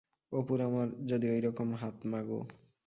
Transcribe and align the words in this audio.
অপুর 0.31 0.57
আমার 0.61 0.87
যদি 1.07 1.25
ওইরকম 1.29 1.69
হাত-মাগো! 1.75 2.39